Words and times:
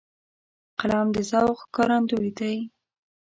قلم 0.79 1.07
د 1.15 1.17
ذوق 1.31 1.57
ښکارندوی 1.63 2.29
دی 2.37 2.55